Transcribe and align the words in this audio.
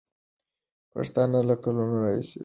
پښتانه 0.93 1.39
له 1.49 1.55
کلونو 1.63 1.95
راهیسې 2.03 2.21
جنګېږي. 2.31 2.37